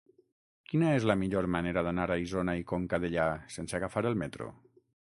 [0.71, 4.53] Quina és la millor manera d'anar a Isona i Conca Dellà sense agafar el metro?